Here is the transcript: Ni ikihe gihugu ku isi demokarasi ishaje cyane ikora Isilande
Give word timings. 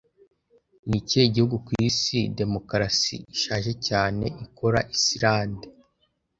Ni 0.89 0.95
ikihe 1.01 1.25
gihugu 1.35 1.55
ku 1.65 1.71
isi 1.89 2.19
demokarasi 2.39 3.15
ishaje 3.35 3.71
cyane 3.87 4.25
ikora 4.45 4.79
Isilande 4.95 5.67